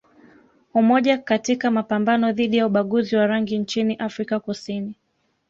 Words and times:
Umoja 0.73 1.17
katika 1.17 1.71
mapambano 1.71 2.31
dhidi 2.31 2.57
ya 2.57 2.65
ubaguzi 2.65 3.15
wa 3.15 3.27
rangi 3.27 3.57
nchini 3.57 3.95
Afrika 3.95 4.39
Kusini 4.39 4.95